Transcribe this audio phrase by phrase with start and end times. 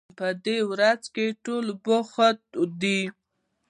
[0.17, 2.39] په دې ورځو کې ټول بوخت
[2.81, 3.01] دي